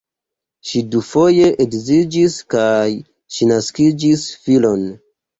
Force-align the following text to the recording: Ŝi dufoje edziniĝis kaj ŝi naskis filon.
Ŝi 0.67 0.79
dufoje 0.93 1.49
edziniĝis 1.65 2.37
kaj 2.53 2.87
ŝi 3.35 3.49
naskis 3.51 4.23
filon. 4.47 4.89